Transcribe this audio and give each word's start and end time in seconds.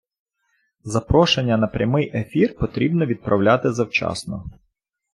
Запрошення 0.83 1.57
на 1.57 1.67
прямий 1.67 2.11
ефір 2.17 2.57
потрібно 2.57 3.05
відправляти 3.05 3.71
завчасно 3.73 4.45